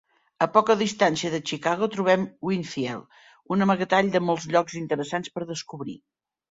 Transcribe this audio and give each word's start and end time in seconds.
A 0.43 0.45
poca 0.53 0.75
distància 0.79 1.31
de 1.33 1.41
Chicago 1.51 1.91
trobem 1.97 2.25
Winfield, 2.51 3.21
un 3.57 3.69
amagatall 3.69 4.13
de 4.19 4.25
molts 4.31 4.51
llocs 4.57 4.83
interessants 4.85 5.35
per 5.39 5.49
descobrir. 5.57 6.01